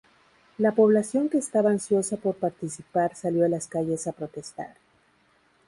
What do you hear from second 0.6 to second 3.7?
población que estaba ansiosa por participar salió a las